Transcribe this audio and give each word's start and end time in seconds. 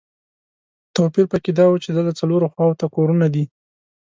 توپیر 0.95 1.25
په 1.31 1.37
کې 1.43 1.51
دا 1.57 1.65
و 1.69 1.81
چې 1.83 1.89
دلته 1.95 2.13
څلورو 2.19 2.51
خواوو 2.53 2.79
ته 2.79 2.85
کورونه 2.95 3.25
دي. 3.33 3.45